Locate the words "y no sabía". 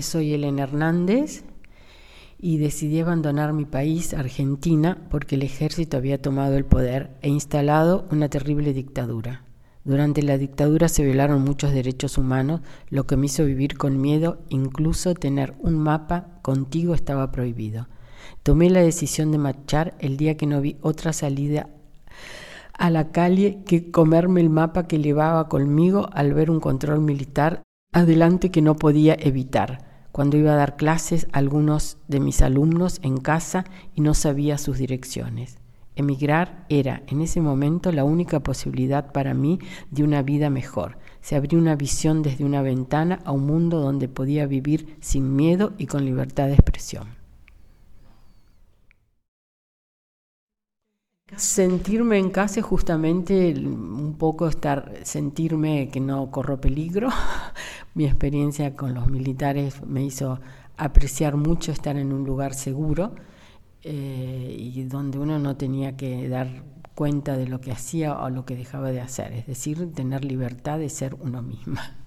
33.94-34.58